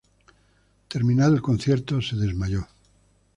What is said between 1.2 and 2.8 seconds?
el concierto, se desmayó.